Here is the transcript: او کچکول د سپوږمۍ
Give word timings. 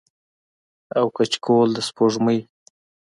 او 0.97 1.05
کچکول 1.15 1.69
د 1.73 1.77
سپوږمۍ 1.87 2.39